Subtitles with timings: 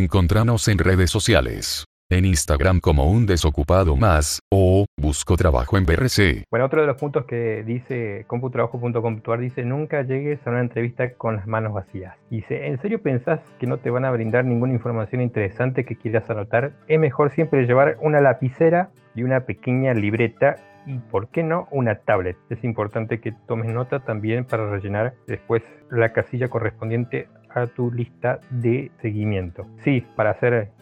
[0.00, 1.89] Encontranos en redes sociales.
[2.12, 6.42] En Instagram como un desocupado más, o busco trabajo en BRC.
[6.50, 11.36] Bueno, otro de los puntos que dice computrabajo.com.ar dice nunca llegues a una entrevista con
[11.36, 12.16] las manos vacías.
[12.28, 16.28] Dice, ¿en serio pensás que no te van a brindar ninguna información interesante que quieras
[16.28, 16.72] anotar?
[16.88, 20.56] Es mejor siempre llevar una lapicera y una pequeña libreta
[20.86, 22.36] y, ¿por qué no?, una tablet.
[22.48, 28.40] Es importante que tomes nota también para rellenar después la casilla correspondiente a tu lista
[28.50, 29.68] de seguimiento.
[29.84, 30.72] Sí, para hacer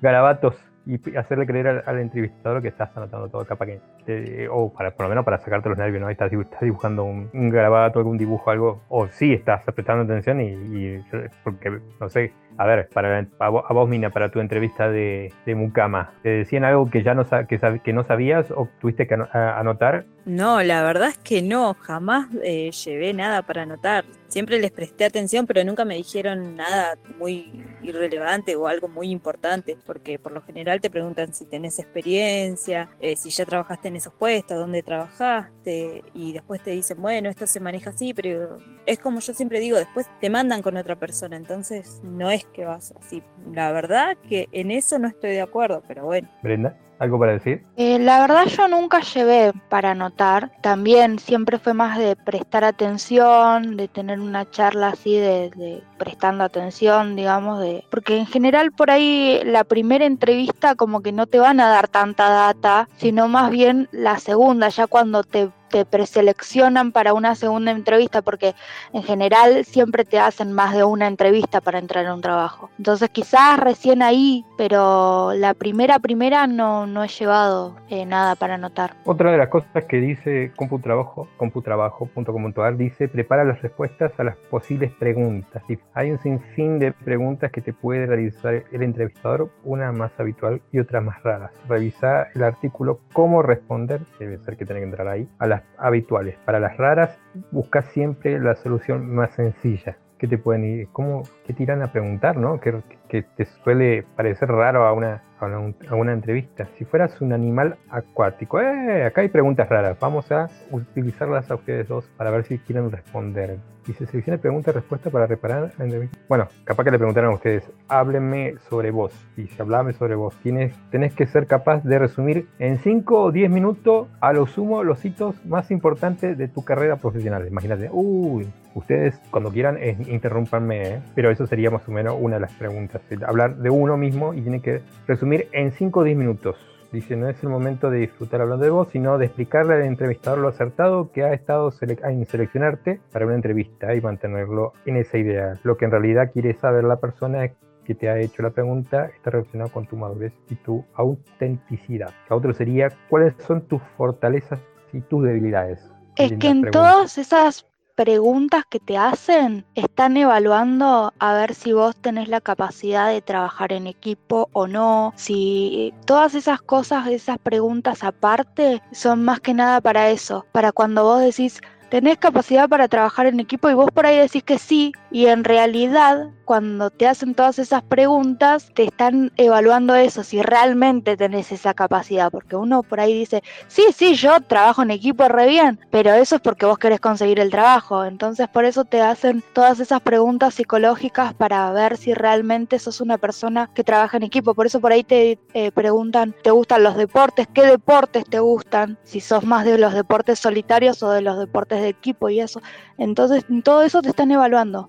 [0.00, 0.56] garabatos
[0.88, 3.66] y hacerle creer al, entrevistador que estás anotando todo, capaz
[4.06, 6.08] que, o para, por lo menos para sacarte los nervios, ¿no?
[6.08, 10.46] Estás, estás dibujando un, un, garabato, algún dibujo, algo, o sí estás prestando atención y,
[10.46, 11.04] y
[11.44, 16.14] porque, no sé, a ver, para, a vos, Mina, para tu entrevista de, de Mucama,
[16.22, 20.06] ¿te decían algo que ya no, que, que no sabías o tuviste que anotar?
[20.24, 24.06] No, la verdad es que no, jamás eh, llevé nada para anotar.
[24.26, 29.76] Siempre les presté atención, pero nunca me dijeron nada muy irrelevante o algo muy importante,
[29.86, 34.12] porque por lo general te preguntan si tenés experiencia, eh, si ya trabajaste en esos
[34.12, 39.20] puestos, dónde trabajaste, y después te dicen, bueno, esto se maneja así, pero es como
[39.20, 43.22] yo siempre digo, después te mandan con otra persona, entonces no es que vas así.
[43.52, 46.28] La verdad que en eso no estoy de acuerdo, pero bueno.
[46.42, 46.76] Brenda.
[46.98, 47.64] ¿Algo para decir?
[47.76, 53.76] Eh, la verdad yo nunca llevé para anotar, también siempre fue más de prestar atención,
[53.76, 58.90] de tener una charla así de, de, prestando atención, digamos, de porque en general por
[58.90, 63.50] ahí la primera entrevista como que no te van a dar tanta data, sino más
[63.50, 68.54] bien la segunda, ya cuando te te preseleccionan para una segunda entrevista porque
[68.92, 72.70] en general siempre te hacen más de una entrevista para entrar en un trabajo.
[72.78, 78.54] Entonces quizás recién ahí, pero la primera primera no, no he llevado eh, nada para
[78.54, 78.94] anotar.
[79.04, 84.92] Otra de las cosas que dice CompuTrabajo, computrabajo.com.ar dice prepara las respuestas a las posibles
[84.92, 85.62] preguntas.
[85.94, 90.78] Hay un sinfín de preguntas que te puede realizar el entrevistador, una más habitual y
[90.78, 91.50] otra más raras.
[91.68, 96.36] Revisa el artículo cómo responder, debe ser que tiene que entrar ahí, a las habituales.
[96.44, 97.18] Para las raras,
[97.50, 99.98] busca siempre la solución más sencilla.
[100.18, 100.88] Que te pueden ir?
[100.92, 102.60] ¿Cómo, qué te irán a preguntar, no?
[102.60, 106.68] Que, que te suele parecer raro a una, a una, entrevista.
[106.76, 109.98] Si fueras un animal acuático, eh, acá hay preguntas raras.
[110.00, 113.58] Vamos a utilizarlas a ustedes dos para ver si quieren responder.
[113.86, 116.18] Dice, seleccione pregunta y respuesta para reparar la entrevista.
[116.28, 119.12] Bueno, capaz que le preguntaron a ustedes, háblenme sobre vos.
[119.34, 120.36] Dice, hablame sobre vos.
[120.42, 124.84] Tienes, tenés que ser capaz de resumir en 5 o 10 minutos a lo sumo
[124.84, 127.46] los hitos más importantes de tu carrera profesional.
[127.46, 128.46] Imagínate, uy,
[128.78, 132.52] ustedes cuando quieran eh, interrumpanme, eh, pero eso sería más o menos una de las
[132.54, 133.02] preguntas.
[133.26, 136.56] Hablar de uno mismo y tiene que resumir en 5 o 10 minutos.
[136.90, 140.38] Dice, no es el momento de disfrutar hablando de vos, sino de explicarle al entrevistador
[140.38, 145.58] lo acertado que ha estado en seleccionarte para una entrevista y mantenerlo en esa idea.
[145.64, 147.50] Lo que en realidad quiere saber la persona
[147.84, 152.10] que te ha hecho la pregunta está relacionado con tu madurez y tu autenticidad.
[152.30, 154.60] La otra sería, ¿cuáles son tus fortalezas
[154.92, 155.90] y tus debilidades?
[156.16, 157.66] Es que en todas esas
[157.98, 163.72] preguntas que te hacen están evaluando a ver si vos tenés la capacidad de trabajar
[163.72, 169.80] en equipo o no, si todas esas cosas, esas preguntas aparte son más que nada
[169.80, 171.60] para eso, para cuando vos decís,
[171.90, 175.42] tenés capacidad para trabajar en equipo y vos por ahí decís que sí, y en
[175.42, 181.74] realidad cuando te hacen todas esas preguntas te están evaluando eso, si realmente tenés esa
[181.74, 186.14] capacidad, porque uno por ahí dice, sí, sí, yo trabajo en equipo re bien, pero
[186.14, 190.00] eso es porque vos querés conseguir el trabajo, entonces por eso te hacen todas esas
[190.00, 194.80] preguntas psicológicas para ver si realmente sos una persona que trabaja en equipo, por eso
[194.80, 197.46] por ahí te eh, preguntan, ¿te gustan los deportes?
[197.52, 198.96] ¿Qué deportes te gustan?
[199.02, 202.62] Si sos más de los deportes solitarios o de los deportes de equipo y eso.
[202.96, 204.88] Entonces, todo eso te están evaluando.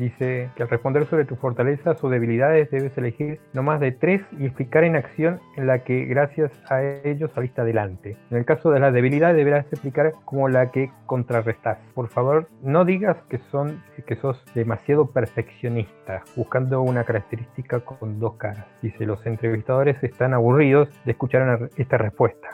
[0.00, 4.22] Dice que al responder sobre tus fortalezas o debilidades debes elegir no más de tres
[4.38, 8.16] y explicar en acción en la que gracias a ellos saliste adelante.
[8.30, 11.78] En el caso de la debilidad deberás explicar como la que contrarrestas.
[11.94, 18.34] Por favor, no digas que son que sos demasiado perfeccionista, buscando una característica con dos
[18.36, 18.66] caras.
[18.80, 22.48] Dice, los entrevistadores están aburridos de escuchar esta respuesta.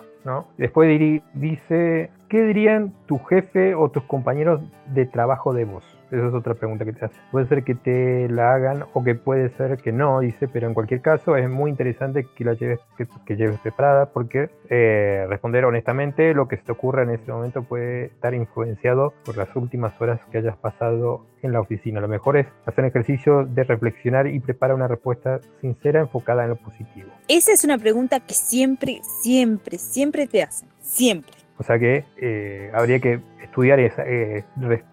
[0.58, 5.84] Después dice, ¿qué dirían tu jefe o tus compañeros de trabajo de vos?
[6.10, 7.16] Esa es otra pregunta que te hace.
[7.32, 10.74] Puede ser que te la hagan o que puede ser que no, dice, pero en
[10.74, 16.32] cualquier caso es muy interesante que la lleves, que, lleves preparada porque eh, responder honestamente
[16.32, 20.20] lo que se te ocurra en ese momento puede estar influenciado por las últimas horas
[20.30, 22.00] que hayas pasado en la oficina.
[22.00, 26.50] Lo mejor es hacer un ejercicio de reflexionar y preparar una respuesta sincera enfocada en
[26.50, 27.10] lo positivo.
[27.26, 30.68] Esa es una pregunta que siempre, siempre, siempre te hacen.
[30.80, 31.35] Siempre.
[31.58, 34.44] O sea que eh, habría que estudiar esa, eh,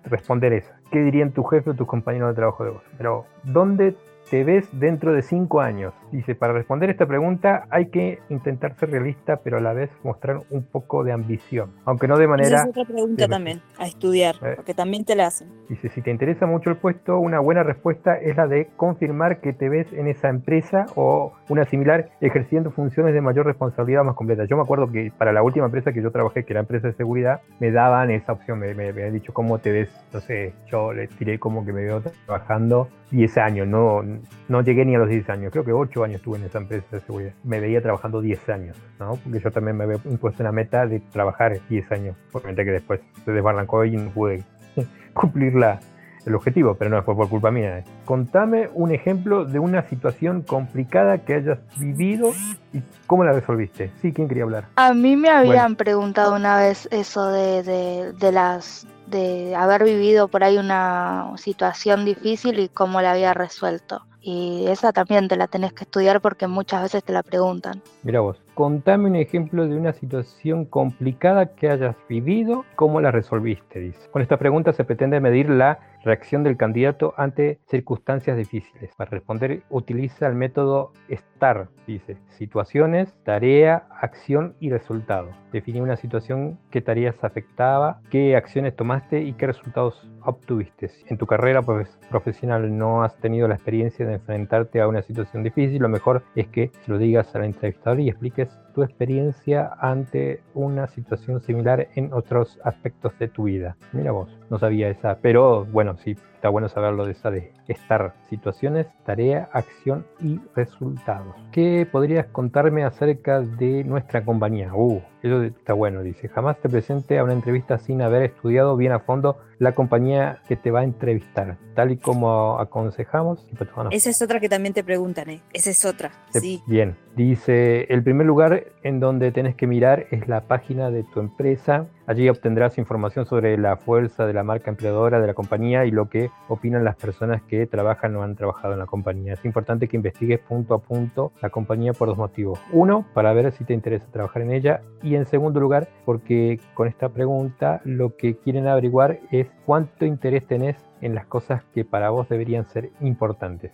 [0.06, 0.80] responder esa.
[0.92, 2.84] ¿Qué dirían tu jefe o tus compañeros de trabajo de vos?
[2.98, 3.96] Pero, ¿dónde
[4.30, 5.94] te ves dentro de cinco años?
[6.14, 10.42] Dice, para responder esta pregunta hay que intentar ser realista, pero a la vez mostrar
[10.52, 12.50] un poco de ambición, aunque no de manera...
[12.58, 14.54] Esa es otra pregunta también, a estudiar, Eh.
[14.56, 15.48] porque también te la hacen.
[15.70, 19.54] Dice, si te interesa mucho el puesto, una buena respuesta es la de confirmar que
[19.54, 24.46] te ves en esa empresa o una similar ejerciendo funciones de mayor responsabilidad más completa.
[24.46, 26.94] Yo me acuerdo que para la última empresa que yo trabajé, que era empresa de
[26.94, 30.54] seguridad, me daban esa opción, me, me, me habían dicho cómo te ves, no sé,
[30.72, 34.04] yo le tiré como que me veo trabajando 10 años, no,
[34.50, 36.86] no llegué ni a los 10 años, creo que 8 años estuve en esa empresa
[36.92, 37.34] de seguridad.
[37.44, 39.16] Me veía trabajando 10 años, ¿no?
[39.24, 43.02] Porque yo también me había impuesto una meta de trabajar 10 años, obviamente que después
[43.26, 44.44] se desbarrancó y no pude
[45.14, 45.80] cumplir la,
[46.26, 47.84] el objetivo, pero no fue por culpa mía.
[48.06, 52.32] Contame un ejemplo de una situación complicada que hayas vivido
[52.74, 53.92] y cómo la resolviste.
[54.02, 54.66] Sí, ¿quién quería hablar?
[54.76, 60.28] A mí me habían preguntado una vez eso de, de, de las de haber vivido
[60.28, 64.06] por ahí una situación difícil y cómo la había resuelto.
[64.26, 67.82] Y esa también te la tenés que estudiar porque muchas veces te la preguntan.
[68.04, 73.80] Mira vos, contame un ejemplo de una situación complicada que hayas vivido, cómo la resolviste,
[73.80, 74.10] dice.
[74.12, 78.92] Con esta pregunta se pretende medir la reacción del candidato ante circunstancias difíciles.
[78.96, 85.30] Para responder, utiliza el método STAR, dice, situaciones, tarea, acción y resultado.
[85.52, 90.90] Define una situación, qué tareas afectaba, qué acciones tomaste y qué resultados obtuviste.
[91.08, 91.62] En tu carrera
[92.10, 96.48] profesional no has tenido la experiencia de enfrentarte a una situación difícil, lo mejor es
[96.48, 98.43] que se lo digas al entrevistador y expliques
[98.74, 103.78] tu experiencia ante una situación similar en otros aspectos de tu vida.
[103.92, 108.16] Mira vos, no sabía esa, pero bueno, sí, está bueno saberlo de esa de estar
[108.30, 111.38] situaciones, tarea, acción y resultados.
[111.54, 114.76] ¿Qué podrías contarme acerca de nuestra compañía?
[114.76, 116.28] Uh, eso está bueno, dice.
[116.28, 120.58] Jamás te presente a una entrevista sin haber estudiado bien a fondo la compañía que
[120.58, 123.48] te va a entrevistar, tal y como aconsejamos.
[123.58, 125.42] pues, Esa es otra que también te preguntan, ¿eh?
[125.54, 126.62] Esa es otra, sí.
[126.68, 131.22] Bien, dice, el primer lugar en donde tenés que mirar es la página de tu
[131.22, 131.88] empresa.
[132.06, 136.10] Allí obtendrás información sobre la fuerza de la marca empleadora de la compañía y lo
[136.10, 139.34] que opinan las personas que trabajan o han trabajado en la compañía.
[139.34, 142.60] Es importante que investigues punto a punto la compañía por dos motivos.
[142.74, 146.90] Uno, para ver si te interesa trabajar en ella y en segundo lugar, porque con
[146.90, 152.10] esta pregunta lo que quieren averiguar es cuánto interés tenés en las cosas que para
[152.10, 153.72] vos deberían ser importantes.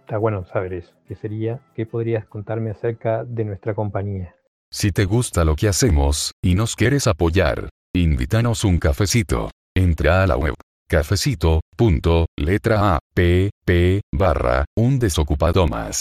[0.00, 0.94] Está bueno saber eso.
[1.08, 1.60] ¿Qué sería?
[1.74, 4.35] ¿Qué podrías contarme acerca de nuestra compañía?
[4.72, 9.50] Si te gusta lo que hacemos, y nos quieres apoyar, invítanos un cafecito.
[9.74, 10.54] Entra a la web
[10.88, 15.96] cafecito.letra a p p barra un desocupado más.